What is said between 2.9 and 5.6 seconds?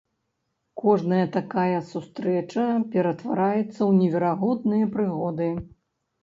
ператвараецца ў неверагодныя прыгоды!